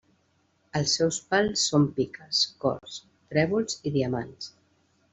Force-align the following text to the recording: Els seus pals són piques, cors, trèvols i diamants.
Els 0.79 0.93
seus 0.99 1.19
pals 1.33 1.67
són 1.73 1.87
piques, 1.99 2.41
cors, 2.65 2.99
trèvols 3.35 3.81
i 3.91 3.97
diamants. 4.01 4.53